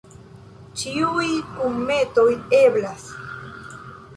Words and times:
Ĉiuj 0.83 1.27
kunmetoj 1.51 2.25
eblas. 2.63 3.05